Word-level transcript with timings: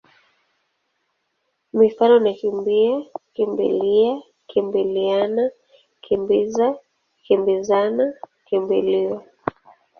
Mifano 1.79 2.15
ni 2.23 2.31
kimbi-a, 2.39 2.95
kimbi-lia, 3.35 4.13
kimbili-ana, 4.49 5.43
kimbi-za, 6.03 6.67
kimbi-zana, 7.25 8.05
kimbi-liwa. 8.47 9.19